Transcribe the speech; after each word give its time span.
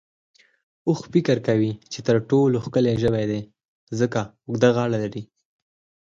اوښ 0.87 0.99
فکر 1.13 1.37
کوي 1.47 1.71
چې 1.91 1.99
تر 2.07 2.15
ټولو 2.29 2.57
ښکلی 2.65 2.95
ژوی 3.03 3.25
دی، 3.31 3.41
ځکه 3.99 4.19
چې 4.27 4.31
اوږده 4.47 4.69
غاړه 4.75 4.97
لري. 5.03 5.23